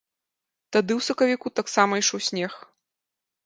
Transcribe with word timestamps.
Тады 0.75 0.91
ў 0.95 1.01
сакавіку 1.11 1.47
таксама 1.61 1.93
ішоў 2.05 2.27
снег. 2.33 2.53